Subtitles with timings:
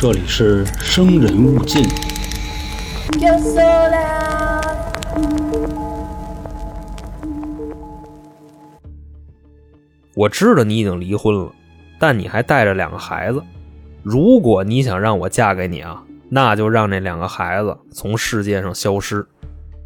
[0.00, 1.84] 这里是生人勿近。
[10.14, 11.50] 我知道你已经离婚了，
[11.98, 13.42] 但你还带着两个孩子。
[14.04, 19.26] 如果你想让我嫁给你啊，那就让这两个孩子从世界上消失，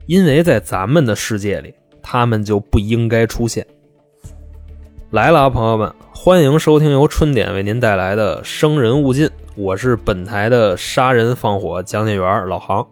[0.04, 1.72] 因为在咱们的世界里，
[2.02, 3.66] 他们就不应该出现。
[5.10, 12.86] 来了啊，朋友们，欢迎收听由春点为您带来的《生人勿近》，我是本台的杀人放火讲解员老杭。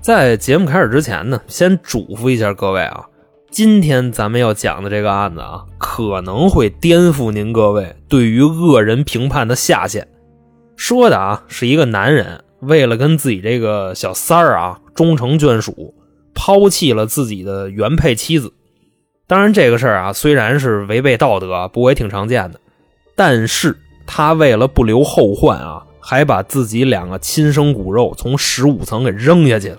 [0.00, 3.04] 在节目开始之前呢，先嘱咐一下各位啊，
[3.50, 10.06] 今天咱们要讲的这个案子啊，可能会颠覆您各位对于恶人评判的下限。
[10.76, 15.94] 说的啊，是一个男人为了跟自己这个小三儿啊终成眷属，
[16.32, 18.52] 抛弃了自己的原配妻子。
[19.26, 22.60] 当然，这个事儿啊，虽然是违背道德，不过也挺常见的。
[23.16, 29.78] 但是他为了不留后患啊，还把自己两个亲生骨肉从十五层给扔下去了。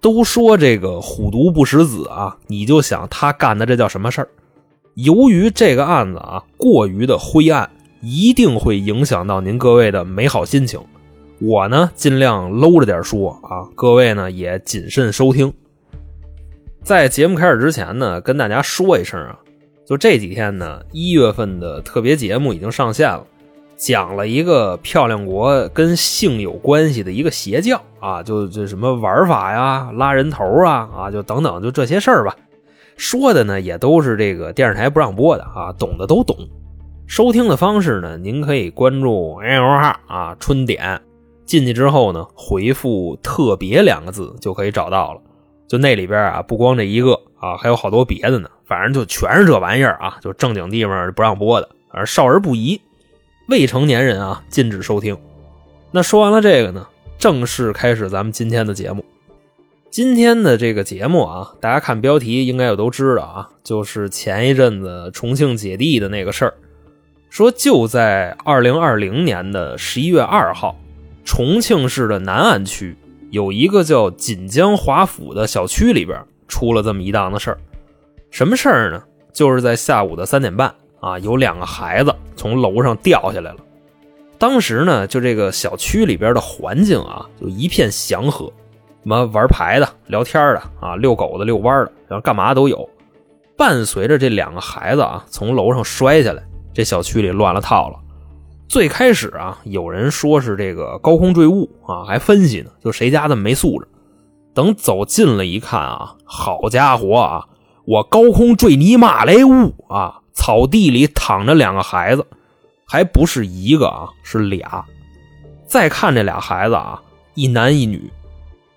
[0.00, 4.28] 都说这个虎毒不食子啊，你就想他干的这叫什么事儿？
[4.94, 7.68] 由于这个案子啊过于的灰暗，
[8.00, 10.80] 一定会影响到您各位的美好心情。
[11.40, 15.52] 我呢尽量搂着点说啊，各位呢也谨慎收听。
[16.82, 19.36] 在节目开始之前呢，跟大家说一声啊，
[19.84, 23.26] 就这几天呢，一月份的特别节目已经上线了，
[23.76, 32.34] 讲了一个漂亮国跟性有关系的一个邪教啊，就就什么玩法呀、拉人头啊啊，就等等，就这些事儿吧。
[32.96, 36.36] 说的呢也都是这个电视台不让播的啊，懂的都懂。
[37.06, 41.00] 收听的方式呢，您可以关注 L 号啊春点，
[41.44, 45.20] 进去之后呢，回复“特别”两个字就可以找到了。
[45.68, 48.48] 就那里边啊，不光这一个啊，还有好多别的呢。
[48.64, 52.80] 反正就全是这玩意儿啊，就正经地方不让播的，而少儿不宜，
[53.46, 55.16] 未成年人啊禁止收听。
[55.92, 59.04] 那说完了这个呢，正式开始咱们今天的节目。
[59.88, 66.54] 今天的这个节目啊，大家看标题应该也都知道啊，就是前一阵子重庆姐弟的那个事儿。
[67.30, 70.76] 说就在二零二零年的十一月二号，
[71.24, 72.96] 重庆市的南岸区。
[73.30, 76.18] 有一个叫锦江华府的小区里边
[76.48, 77.58] 出了这么一档子事儿，
[78.30, 79.02] 什么事儿呢？
[79.32, 83.58] 就是在下午的三点半啊，有两个孩子从楼上掉下来了。
[84.38, 92.88] 当时呢，就这个小区里边的环境啊，就一片祥和，什么玩牌的、聊天的啊、遛狗的、遛弯的，然后干嘛都有。
[93.56, 96.42] 伴随着这两个孩子啊从楼上摔下来，
[96.74, 97.98] 这小区里乱了套了。
[98.68, 103.88] 最开始啊，有人说是这个高空坠物啊，还分析呢，就谁家的没素质。
[104.52, 107.46] 等走近了一看啊，好家伙啊，
[107.86, 110.20] 我高空坠你妈嘞物啊！
[110.36, 112.24] 草地里躺着两个孩子，
[112.86, 114.84] 还不是一个啊，是俩。
[115.66, 117.02] 再看这俩孩子啊，
[117.34, 118.08] 一男一女，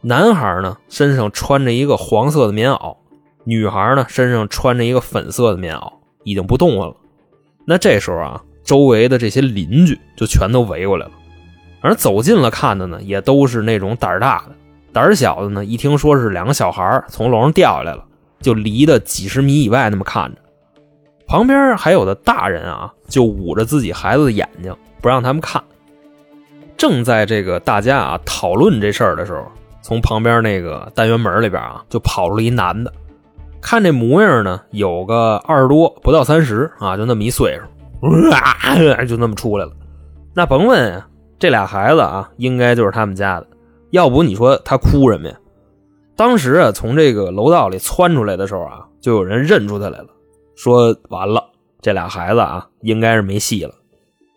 [0.01, 2.97] 男孩呢身上穿着一个黄色的棉袄，
[3.43, 5.93] 女孩呢身上穿着一个粉色的棉袄，
[6.23, 6.95] 已经不动了。
[7.65, 8.41] 那这时候啊。
[8.61, 11.11] 周围的这些邻居就全都围过来了，
[11.81, 14.55] 而走近了看的呢，也都是那种胆儿大的，
[14.93, 18.05] 胆儿小的呢，一听说是两个小孩从楼上掉下来了，
[18.41, 20.41] 就离得几十米以外那么看着。
[21.29, 25.63] 旁边还有的大人啊，就捂着自己孩子的眼睛，不让他们看。
[26.75, 29.45] 正在这个大家啊讨论这事儿的时候，
[29.83, 32.91] 从旁边那个单元门里边啊，就跑出了一男的，
[33.61, 37.63] 看这模样呢，有个二十多，不到三十啊，就那么一岁数。
[38.33, 38.75] 啊！
[39.05, 39.71] 就那么出来了，
[40.33, 41.07] 那甭问啊，
[41.37, 43.45] 这俩孩子啊，应该就是他们家的。
[43.91, 45.35] 要不你说他哭什么呀？
[46.15, 50.07] 当时啊，从这个楼道里窜出来的时候啊，就有人认出他来了，
[50.59, 51.41] 说完了，
[51.81, 53.73] 这俩孩子啊，应该是没戏了。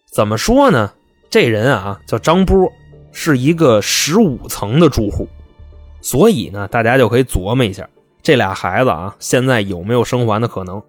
[0.08, 0.92] 怎么说呢？
[1.28, 2.70] 这人啊叫张波，
[3.10, 5.26] 是一个十五层的住户，
[6.00, 7.88] 所以呢，大家就可以琢磨一下，
[8.22, 10.80] 这俩孩子啊，现在有没有生还的可能？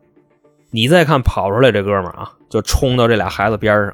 [0.69, 3.91] 你再看跑出来这哥们啊，就冲到这俩孩子边上，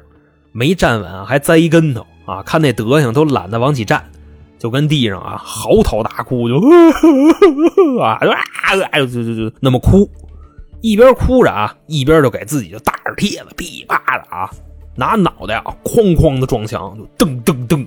[0.52, 2.42] 没站稳还栽一跟头啊！
[2.42, 4.10] 看那德行都懒得往起站，
[4.58, 6.56] 就跟地上啊嚎啕大哭，就
[7.98, 10.06] 啊啊就就就那么哭，
[10.80, 14.50] 一边哭着啊，一边就给自己就大耳贴子噼啪的啊，
[14.96, 17.86] 拿脑袋啊哐哐的撞墙，就噔噔噔。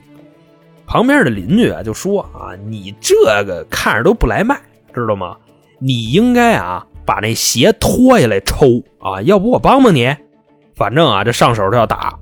[0.85, 4.57] 旁边的邻居啊就说啊，你这个看着都不来脉，
[4.93, 5.37] 知道吗？
[5.79, 6.85] 你应该啊。
[7.05, 9.21] 把那鞋脱下来抽啊！
[9.23, 10.15] 要不我帮帮你？
[10.73, 12.17] 反正啊，这上手就要打。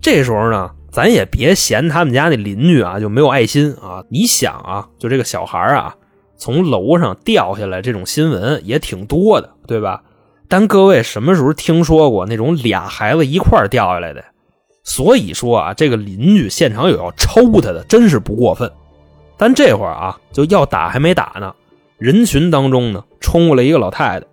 [0.00, 4.02] 这时候呢，咱也别嫌他们家那邻居啊就没有爱心啊。
[4.08, 5.94] 你想啊，就这个小孩啊，
[6.36, 10.02] 从楼上掉下来这种新闻也挺多的，对吧？
[10.48, 14.22] 但各位什么时候听说过那种俩孩子一块掉下来的？
[14.82, 18.70] 所以说啊，这个邻居现场有要抽他的，真是不过分。
[19.36, 21.54] 但这会儿啊，就要打还没打呢，
[21.96, 24.26] 人群当中呢冲过来一个老太太，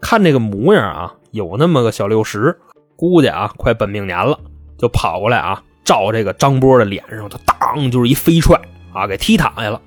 [0.00, 2.58] 看这个模样啊，有那么个小六十，
[2.96, 4.38] 估计啊快本命年了，
[4.78, 8.58] 就跑过来啊，照这个张波的脸上，他当就是一飞踹
[8.94, 9.80] 啊，给踢躺下了。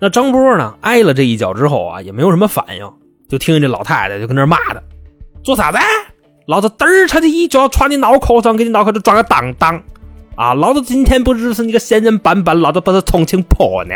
[0.00, 2.90] 那张波呢，挨了这一脚之后啊，也没有什么反应，
[3.28, 4.80] 就听见这老太太就跟那骂他
[5.44, 5.78] ：“做啥子？
[6.46, 9.82] 老子嘚儿他的一脚踹你脑壳上，给你脑壳就撞个当当！
[10.36, 13.94] 啊，老子今天不支持你个仙人板板，老子把他重庆破呢！”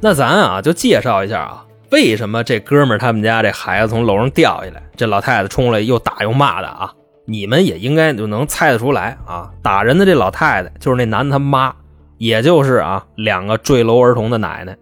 [0.00, 6.90] 那咱啊，就介绍一下啊，为什么这哥们儿他们家这孩子从楼上掉下来，这老太太冲过来又打又骂的啊？
[7.26, 11.74] 你们也应该就能猜得出来啊，打人的这老太太就是那男的他妈，
[12.16, 14.74] 也就是啊两个坠楼儿童的奶奶。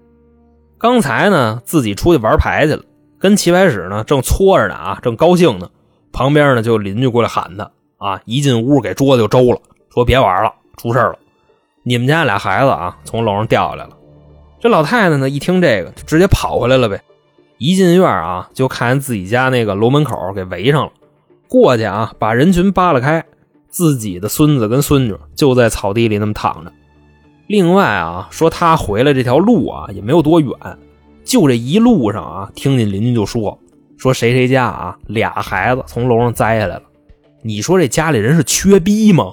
[0.79, 2.83] 刚才呢，自己出去玩牌去了，
[3.19, 5.69] 跟棋牌室呢正搓着呢啊，正高兴呢。
[6.13, 9.61] 旁边呢就邻居过来喊他啊，一进屋给桌子就周了，
[9.93, 11.17] 说别玩了，出事了，
[11.83, 13.91] 你们家俩孩子啊从楼上掉下来了。
[14.61, 17.01] 这老太太呢一听这个，就直接跑回来了呗。
[17.59, 20.93] 一进院啊，就看见自己家那个楼门口给围上了，
[21.49, 23.25] 过去啊把人群扒拉开，
[23.69, 26.73] 自己的孙子跟孙女就在草地里那么躺着。
[27.49, 30.53] 另外啊，说他回来这条路啊也没有多远，
[31.25, 33.59] 就这一路上啊，听见邻居就说
[33.97, 36.83] 说谁谁家啊俩孩子从楼上栽下来了。
[37.41, 39.33] 你说这家里人是缺逼吗？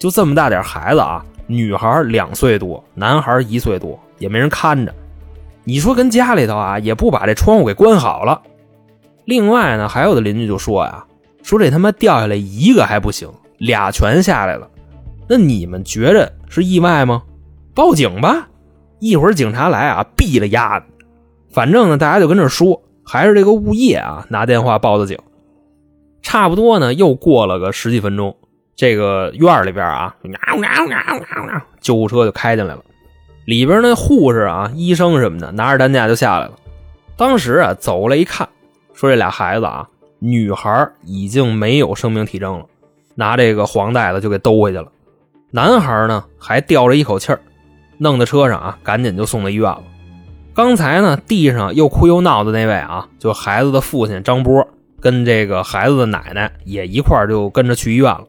[0.00, 4.92] 就这么大点孩子啊，女孩两岁多，男孩一岁多，也没人看着。
[5.62, 8.42] 你说跟家里头啊也不把这窗户给关好了。
[9.26, 11.04] 另外呢，还有的邻居就说呀，
[11.44, 14.68] 说这他妈掉下来一个还不行，俩全下来了。
[15.28, 17.22] 那你们觉着是意外吗？
[17.74, 18.48] 报警吧，
[19.00, 20.86] 一会儿警察来啊，毙了丫的。
[21.50, 25.18] 反正呢，大家就跟这说，还是这个物业啊拿电话报的警。
[26.22, 28.36] 差不多呢，又过了个十几分钟，
[28.76, 30.14] 这个院里边啊，
[31.80, 32.82] 救护车就开进来了。
[33.44, 36.52] 里边那护士啊、医生什么的拿着担架就下来了。
[37.16, 38.48] 当时啊，走过来一看，
[38.94, 39.88] 说这俩孩子啊，
[40.18, 42.64] 女孩已经没有生命体征了，
[43.14, 44.86] 拿这个黄袋子就给兜回去了。
[45.50, 47.40] 男孩呢，还吊着一口气儿。
[47.98, 49.82] 弄到车上啊，赶紧就送到医院了。
[50.54, 54.66] 刚才呢，地上又哭又闹的那位啊，就孩子的父亲张波，
[55.00, 58.24] 跟这个孩子的奶奶也一块就跟着去医院了。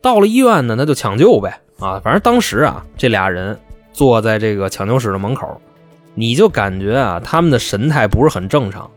[0.00, 2.00] 到了医院呢，那就抢救呗啊！
[2.02, 3.58] 反正当时啊，这俩人
[3.92, 5.60] 坐在这个抢救室的门口，
[6.14, 8.90] 你就感觉啊，他们的神态不是很正常。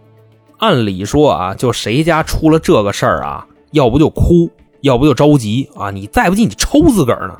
[0.59, 4.49] 按理说啊，就谁家出了这个事儿啊，要不就哭，
[4.81, 7.37] 要不就着急啊，你再不济你抽自个儿呢。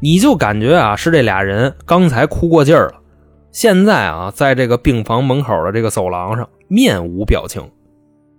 [0.00, 2.94] 你就感觉啊，是这俩人刚才哭过劲儿了，
[3.52, 7.62] 现在啊，在这个病房门口的这个走廊上，面无表情。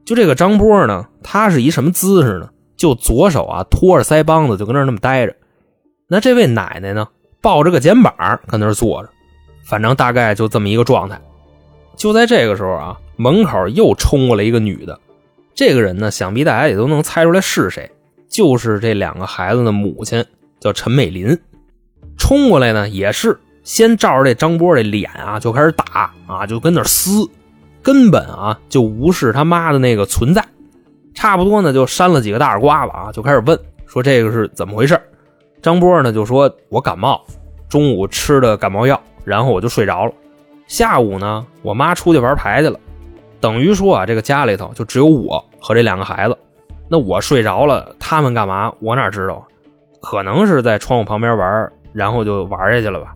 [0.03, 2.49] 就这个张波呢，他是一什么姿势呢？
[2.75, 5.35] 就左手啊托着腮帮子，就跟那那么待着。
[6.07, 7.07] 那这位奶奶呢，
[7.39, 8.13] 抱着个肩膀
[8.47, 9.09] 搁那坐着，
[9.63, 11.21] 反正大概就这么一个状态。
[11.95, 14.99] 就在这个时候啊，门口又冲过来一个女的，
[15.53, 17.87] 这个人呢，想必大家也都能猜出来是谁，
[18.27, 20.25] 就是这两个孩子的母亲，
[20.59, 21.37] 叫陈美林。
[22.21, 27.27] 冲过来呢，也是先照着这张波这脸啊，就开始打啊，就跟那撕，
[27.81, 30.45] 根本啊就无视他妈的那个存在。
[31.15, 35.01] 差不多呢，就扇了几个大耳刮子啊，就开始问说这个是怎么回事。
[35.63, 37.25] 张波呢就说：“我感冒，
[37.67, 40.11] 中午吃的感冒药，然后我就睡着了。
[40.67, 42.79] 下午呢，我妈出去玩牌去了，
[43.39, 46.37] 等于说啊，这个家里头就只有我和这两个孩子。
[46.87, 48.71] 那我睡着了，他们干嘛？
[48.79, 49.43] 我哪知道？
[50.03, 53.15] 可能是在窗户旁边玩。”然后就玩下去了吧？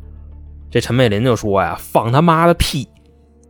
[0.70, 2.88] 这陈美林就说呀：“放他妈的屁！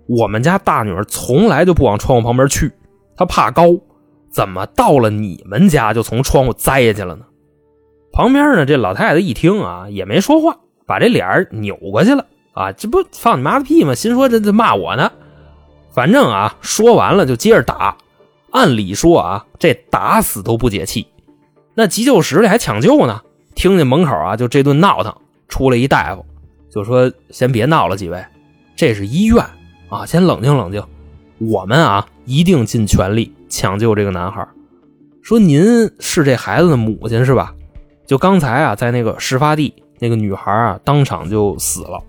[0.08, 2.72] 我们家大女儿从来就不往窗户旁边去，
[3.15, 3.75] 她怕高，
[4.29, 7.25] 怎么到了你们家就从窗户栽下去了呢？”
[8.13, 13.96] 旁边呢，这老太太一听啊，也没说话，把这脸扭过去了啊，这不放你妈的屁吗？
[13.96, 15.12] 心说这这骂我呢。
[15.91, 17.98] 反正啊，说完了就接着打。
[18.51, 21.08] 按理说啊，这打死都不解气，
[21.74, 23.22] 那急救室里还抢救呢。
[23.56, 25.16] 听见门口啊，就这顿闹腾，
[25.48, 26.24] 出来一大夫，
[26.70, 28.24] 就说：“先别闹了，几位，
[28.76, 29.44] 这是医院
[29.90, 30.84] 啊，先冷静冷静。
[31.40, 34.46] 我们啊，一定尽全力抢救这个男孩。
[35.22, 37.56] 说您是这孩子的母亲是吧？
[38.06, 42.00] 就刚才啊，在那个事发地，那个女孩啊，当场就死了。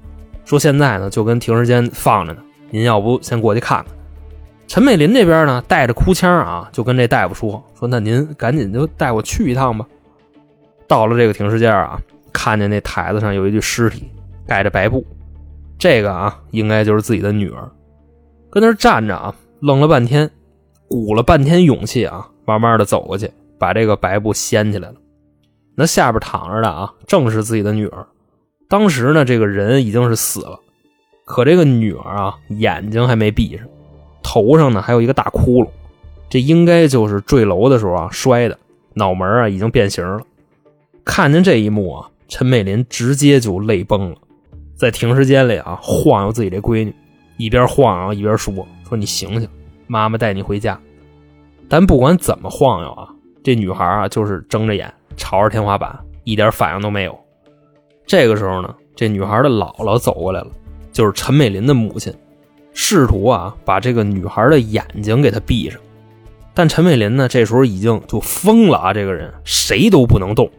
[0.44, 2.40] 说现在呢，就跟停尸间放着呢。
[2.70, 3.86] 您要不先过去看看？”
[4.68, 9.86] 陈美林这边呢，带着哭腔啊，就跟这大夫说：“说那您赶紧就带我去一趟吧。”
[10.86, 12.00] 到了这个停尸间啊，
[12.32, 14.08] 看见那台子上有一具尸体，
[14.46, 15.04] 盖着白布，
[15.78, 17.70] 这个啊应该就是自己的女儿，
[18.50, 20.30] 跟那站着啊，愣了半天，
[20.88, 24.94] 鼓了半天勇气啊，慢慢的走过去，把这个白布掀起来了。
[25.74, 28.06] 那下边躺着的啊，正是自己的女儿。
[28.68, 30.58] 当时呢，这个人已经是死了，
[31.24, 33.66] 可这个女儿啊，眼睛还没闭上，
[34.22, 35.68] 头上呢还有一个大窟窿，
[36.28, 38.58] 这应该就是坠楼的时候啊摔的，
[38.94, 40.20] 脑门啊已经变形了。
[41.06, 44.16] 看见这一幕啊，陈美林直接就泪崩了，
[44.74, 46.94] 在停尸间里啊晃悠自己这闺女，
[47.38, 48.52] 一边晃悠一边说
[48.86, 49.48] ：“说你醒醒，
[49.86, 50.78] 妈妈带你回家。”
[51.70, 53.08] 但不管怎么晃悠啊，
[53.42, 57.16] 这女孩啊就是睁着眼朝着天花板，一点反应都没有。
[58.04, 60.48] 这个时候呢，这女孩的姥姥走过来了，
[60.92, 62.12] 就是陈美林的母亲，
[62.74, 65.80] 试图啊把这个女孩的眼睛给她闭上。
[66.52, 68.92] 但陈美林呢，这时候已经就疯了啊！
[68.92, 70.50] 这个人谁都不能动。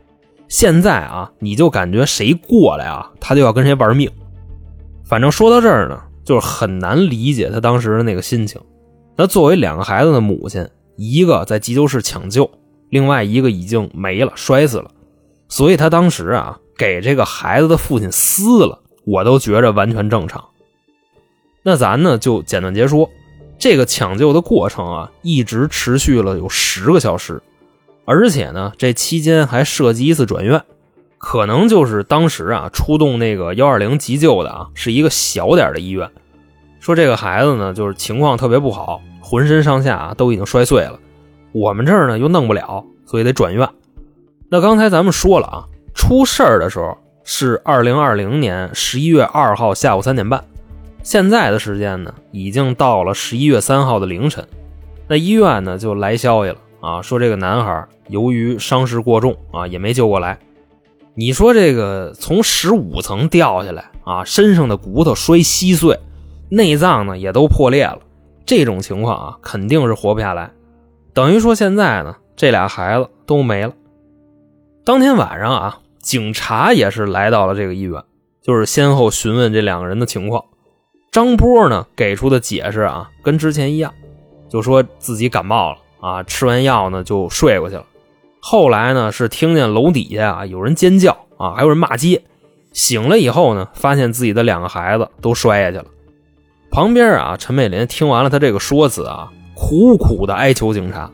[0.47, 4.09] 现在啊，你就感觉谁过来啊，他就要跟谁玩命。
[5.05, 8.61] 反正说到这儿呢，就是很难理解他当时的那个心情。
[9.15, 10.67] 那作为两个孩子的母亲。
[10.99, 12.49] 一个在急救室抢救，
[12.89, 14.89] 另外一个已经没了，摔死了。
[15.47, 20.43] 所以他当时啊，给这个孩子的父亲撕了，我都觉着完全正常。
[21.61, 23.07] 那咱呢就简短截说，
[23.59, 27.39] 这个抢救的过程啊，一直持续了有十个小时，
[28.07, 30.63] 而且呢，这期间还涉及一次转院，
[31.17, 36.09] 可能就是当时啊出动那个幺二零急救的啊，是一个小点的医院。
[36.79, 39.01] 说这个孩子呢，就是情况特别不好。
[39.19, 40.97] 浑身上下啊都已经摔碎了，
[41.51, 43.67] 我们这儿呢又弄不了，所以得转院。
[44.47, 50.41] 那刚才咱们说了啊，出事儿的时候是二零二零年十一月二号下午三点半，
[51.03, 54.47] 现在的时间呢已经到了十一月三号的凌晨。
[55.09, 60.37] 那医院呢就来消息了啊，说这个男孩由于伤势过重啊也没救过来。
[61.15, 65.99] 你说这个从十五层掉下来啊，身上的骨头摔稀碎，
[66.49, 67.99] 内脏呢也都破裂了。
[68.45, 70.51] 这种情况啊，肯定是活不下来。
[71.13, 73.73] 等于说现在呢，这俩孩子都没了。
[74.85, 78.01] 当天晚上啊，警察也是来到了这个医院，
[78.41, 80.45] 就是先后询问这两个人的情况。
[81.11, 83.91] 张波呢给出的解释啊，跟之前一样，
[84.47, 87.85] 就说自己感冒了啊，吃完药呢就睡过去了。
[88.39, 92.21] 后来呢是听见楼底下啊有人尖叫啊，还有人骂街，
[92.71, 95.85] 醒了以后呢，发现自己的两个孩子都摔下去了。
[96.71, 101.11] 旁边啊，陈美林听完了他这个说辞啊，苦苦的哀求警察，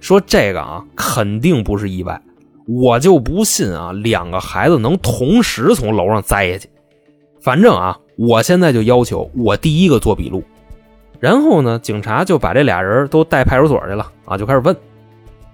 [0.00, 2.20] 说这个啊肯定不是意外，
[2.66, 6.68] 我就不信啊两个孩子能同时从楼上栽下去。
[7.40, 10.42] 反正啊，我现在就要求我第一个做笔录。
[11.22, 14.76] 然后呢，警察就把这俩人都带派出所去了啊，就开始问。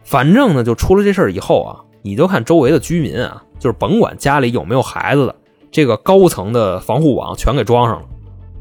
[0.02, 5.34] 反正呢，就出了这事以后啊，你就看周围的居民啊，就是甭管家里有没有孩子的，
[5.70, 8.08] 这个高层的防护网全给装上了。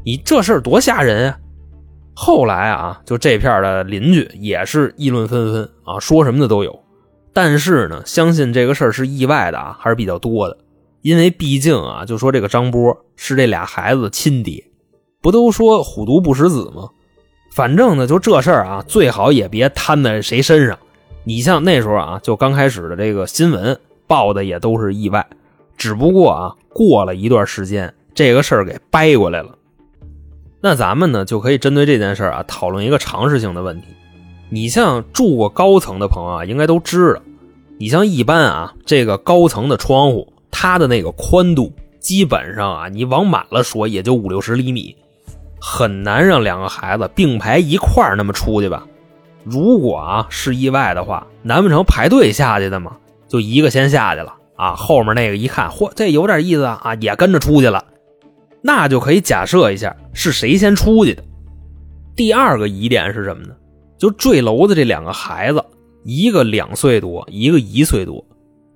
[0.04, 1.38] 你这事儿多吓人啊！
[2.12, 6.78] 后来啊，就这片的邻居也是议论纷纷啊，说什么的都有。
[7.32, 10.58] 但是呢，相信这个事儿是意外的啊，还是比较多的。
[11.00, 14.62] 因为毕竟啊，就说这个张波是这俩孩子的亲爹，
[15.22, 16.90] 不都说虎毒不食子吗？
[17.58, 20.78] 反正呢，就这事儿啊，最好也别摊在谁身上。
[21.24, 25.26] 你像那时候啊，就刚开始的这个新闻报的也都是意外，
[25.76, 29.58] 只不过啊，过了一段时间，这个事儿给掰过来了。
[30.60, 33.88] 那咱们呢就可以针对这件事儿啊讨论一个常识性的问题。
[34.50, 37.22] 你像住过高层的朋友啊，应该都知道，
[37.76, 44.94] 你像一般啊这个高层的窗户，它的那个宽度基本上啊，你往满了说也就五六十厘米，
[45.60, 48.86] 很难让两个孩子并排一块那么出去吧。
[49.44, 52.96] 如果啊是意外的话，难不成排队下去的吗？
[53.28, 57.84] 就一个先下去了啊，后面那个一看，嚯，这有点意思啊，啊也跟着出去了。
[58.60, 61.22] 那就可以假设一下是谁先出去的。
[62.16, 63.54] 第二个疑点是什么呢？
[63.96, 65.64] 就坠楼的这两个孩子，
[66.04, 68.24] 一个两岁多，一个一岁多。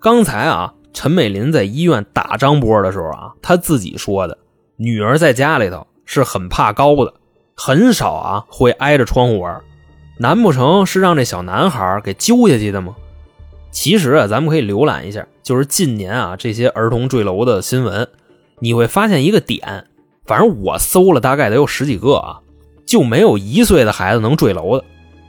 [0.00, 4.38] 刚才啊，陈美林在医院打张波的时候啊，他自己说的，
[4.76, 7.14] 女儿在家里头是很怕高的，
[7.54, 9.62] 很少啊会挨着窗户玩。
[10.18, 12.94] 难不成是让这小男孩给揪下去的吗？
[13.70, 18.06] 其实啊，咱们可以浏览一下，就是近年啊这些儿童坠楼的新闻。
[18.58, 19.86] 你会发现一个点，
[20.26, 22.40] 反正我搜了大概得有十几个啊，
[22.84, 24.84] 就没有一岁的孩子能坠楼的，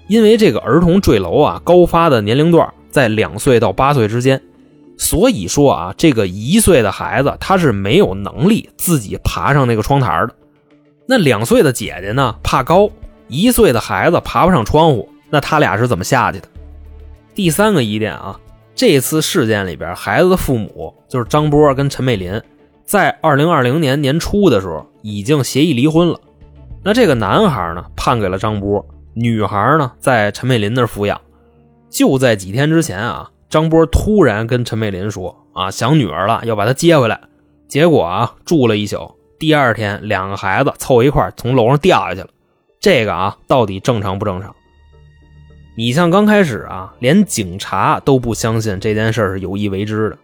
[0.07, 4.41] 因为这个儿童坠楼啊，高发的年龄段在两岁到八岁之间，
[4.97, 10.35] 所以说啊，这个一岁的孩子他是没有能力自己爬上那个窗台的。
[11.05, 12.89] 那两岁的姐姐呢，怕高，
[13.27, 16.48] 一岁的孩子爬不上窗户，那他俩是怎么下去的？
[17.36, 18.39] 第三个疑点啊，
[18.74, 22.41] 这次事件里边，孩子的父母就是张波跟陈美林。
[22.86, 26.19] 在二零二零年年初的时候，已经协议离婚了。
[26.83, 31.19] 那这个男孩呢，判给了张波；女孩呢，在陈美林那抚养。
[31.89, 37.19] 就在几天之前啊，张波突然跟陈美林说：“啊，想女儿了，要把她接回来。”
[37.69, 42.29] 结果啊，住了一宿，第二天两个孩子凑一块从楼上掉下去了。
[42.79, 44.55] 这个啊，到底正常不正常？
[45.75, 50.17] 你像刚开始啊，连警察都不相信这件事是有意为之的。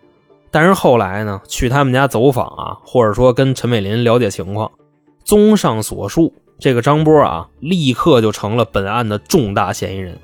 [0.51, 4.71] 但是后来呢，去他们家走访啊，或者说跟陈美林了解情况，
[5.25, 10.17] 综上所述，这个张波啊，立刻就成了本案的重大嫌疑人。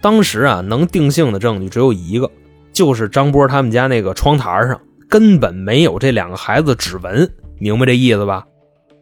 [0.00, 2.28] 当时啊，能定性的证据只有一个，
[2.72, 8.46] 就是张波他们家那个窗台上根本没有这两个孩子指纹，明白这意思吧？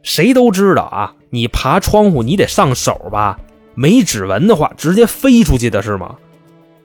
[0.02, 3.38] 谁都知道啊，你爬窗户你得上手吧？
[3.74, 6.14] 没指纹的话，直接飞出去的是吗？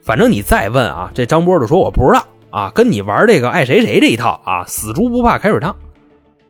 [0.02, 2.26] 反正你再问啊，这张波就说我不知道。
[2.50, 5.74] 啊，跟你玩这个爱谁谁这一套啊，死猪不怕开水烫。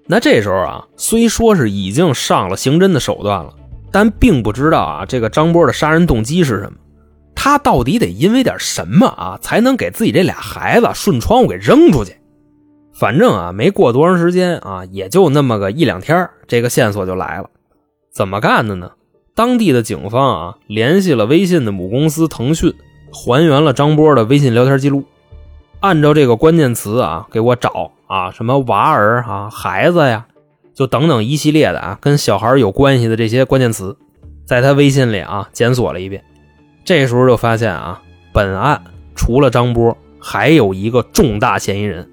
[0.07, 3.55] 那这时候啊，虽说是已经上了刑侦的手段了，
[3.93, 6.79] 但并不知道啊，这个张波的杀人动机是什么。
[7.37, 12.17] 他到底得因为点什么啊，才能给自己这俩孩子顺窗户给扔出去？
[13.03, 17.51] 反正啊，没过多长时间啊，也就那么个一两天，这个线索就来了。
[18.13, 18.93] 怎么干的呢？
[19.35, 22.73] 当地的警方啊，联系了微信的母公司腾讯，
[23.13, 25.03] 还原了张波的微信聊天记录。
[25.81, 30.27] 按照这个关键词啊，给我找啊，什么娃儿啊、孩子呀，
[30.73, 33.97] 就等等一系列的啊，跟小孩有关系的这些关键词，
[34.47, 36.23] 在他微信里啊检索了一遍，
[36.85, 38.01] 这时候就发现啊，
[38.33, 38.81] 本案
[39.17, 42.09] 除了张波，还有一个重大嫌疑人，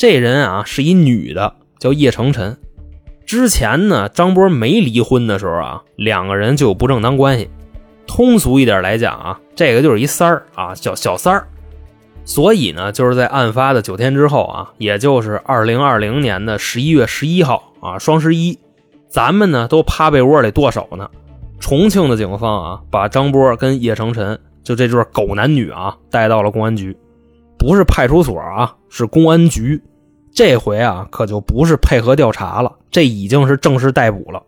[0.00, 2.56] 这人啊是一女的，叫叶成晨。
[3.26, 7.50] 之前呢，张波没离婚的时候啊，两个人就有不正当关系，
[8.06, 11.46] 通俗一点来讲啊，这个就是一三儿啊，叫小三儿。
[12.24, 18.58] 所以呢，就是在案发的九天之后啊，也就是二零二零年的十一月十一号啊，双十一，
[19.10, 21.10] 咱们呢都趴被窝里剁手呢。
[21.58, 26.96] 重庆的警方啊，把张波跟叶成晨就这对狗男女啊带到了公安局，
[27.58, 29.78] 不是派出所啊，是公安局。
[30.32, 34.42] 这回啊，可就不是配合调查了，这已经是正式逮捕了。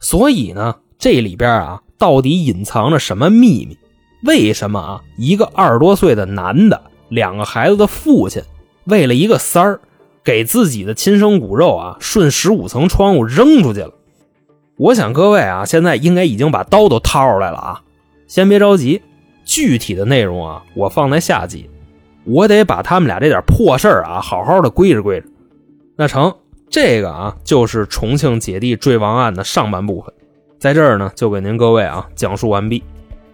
[0.00, 3.78] 所以呢，这里边啊，到底隐藏着什么秘密？
[4.24, 6.82] 为什么啊，一个二十多岁的男的？
[7.10, 8.42] 两个孩子的父亲，
[8.84, 9.80] 为了一个三儿，
[10.24, 13.92] 给自己的亲生骨肉啊，顺十五层窗户扔出去了。
[14.76, 17.82] 我想各位啊，现在应该已经把刀都掏出来了啊。
[18.26, 19.02] 先别着急，
[19.44, 21.68] 具体的内容啊，我放在下集。
[22.24, 25.26] 我得把他们俩这点破事儿啊，好好的归置归置。
[25.96, 26.34] 那成，
[26.68, 30.12] 这个啊，就是重庆姐弟坠亡案的上半部分，
[30.58, 32.82] 在这儿呢，就给您各位啊讲述完毕。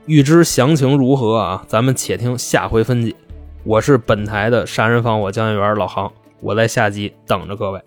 [0.06, 3.14] 欲知详情如何啊，咱们且听下回分解。
[3.62, 7.80] 我是本台的杀人放火讲解员老杭，我在下集等着各位。